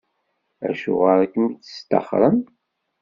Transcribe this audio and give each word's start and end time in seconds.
Acuɣer 0.69 1.17
i 1.21 1.27
kem-id-sṭaxren? 1.33 2.37